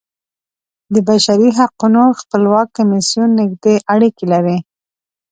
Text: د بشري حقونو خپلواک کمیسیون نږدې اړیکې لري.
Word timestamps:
د 0.93 0.95
بشري 1.07 1.49
حقونو 1.57 2.03
خپلواک 2.19 2.67
کمیسیون 2.77 3.29
نږدې 3.39 3.75
اړیکې 3.93 4.25
لري. 4.33 4.57